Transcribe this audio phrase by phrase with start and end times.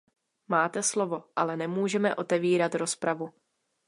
[0.47, 3.33] Máte slovo, ale nemůžeme otevírat rozpravu.